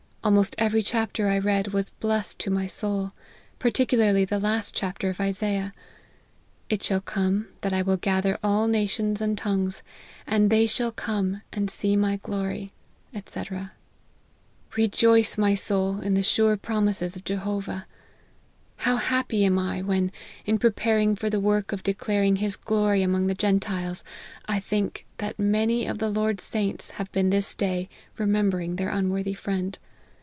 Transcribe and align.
Almost 0.23 0.53
every 0.59 0.83
chapter 0.83 1.29
I 1.29 1.39
read 1.39 1.69
was 1.69 1.89
blest 1.89 2.37
to 2.41 2.51
my 2.51 2.67
soul; 2.67 3.11
particularly 3.57 4.23
the 4.23 4.37
last 4.39 4.75
chapter 4.75 5.09
of 5.09 5.19
Isaiah:; 5.19 5.73
It 6.69 6.83
shall 6.83 7.01
come, 7.01 7.47
that 7.61 7.73
I 7.73 7.81
will 7.81 7.97
gather 7.97 8.37
all 8.43 8.67
nations 8.67 9.19
and 9.19 9.35
tongues; 9.35 9.81
and 10.27 10.51
they 10.51 10.67
shall 10.67 10.91
come, 10.91 11.41
and 11.51 11.71
see 11.71 11.95
my 11.95 12.17
glory,' 12.17 12.71
&c. 13.15 13.17
Re 13.17 13.17
80 13.17 13.17
LIFE 13.17 13.25
OF 13.35 13.47
HENRY 13.47 13.69
MARTYN. 14.75 14.91
joice, 14.91 15.37
my 15.39 15.55
soul, 15.55 15.99
in 16.01 16.13
the 16.13 16.21
sure 16.21 16.55
promises 16.55 17.15
of 17.15 17.23
Jehovah, 17.23 17.87
How 18.75 18.97
happy 18.97 19.43
am 19.43 19.57
I, 19.57 19.81
when, 19.81 20.11
in 20.45 20.59
preparing 20.59 21.15
for 21.15 21.31
the 21.31 21.39
work 21.39 21.71
of 21.71 21.81
declaring 21.81 22.35
his 22.35 22.55
glory 22.55 23.01
among 23.01 23.25
the 23.25 23.33
Gentiles, 23.33 24.03
I 24.45 24.59
think, 24.59 25.07
that 25.17 25.39
many 25.39 25.87
of 25.87 25.97
the 25.97 26.09
Lord's 26.09 26.43
saints 26.43 26.91
have 26.91 27.11
been 27.11 27.31
this 27.31 27.55
day 27.55 27.89
remembering 28.19 28.75
their 28.75 28.89
unworthy 28.89 29.33
friend. 29.33 29.79